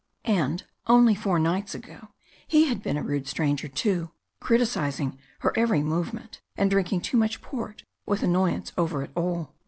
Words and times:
And 0.25 0.63
only 0.87 1.13
four 1.13 1.37
nights 1.37 1.75
ago 1.75 2.07
he 2.47 2.65
had 2.65 2.81
been 2.81 2.97
a 2.97 3.03
rude 3.03 3.27
stranger, 3.27 3.67
too, 3.67 4.09
criticising 4.39 5.19
her 5.41 5.53
every 5.55 5.83
movement, 5.83 6.41
and 6.57 6.71
drinking 6.71 7.01
too 7.01 7.17
much 7.17 7.39
port 7.39 7.83
with 8.07 8.23
annoyance 8.23 8.71
over 8.79 9.03
it 9.03 9.11
all. 9.15 9.53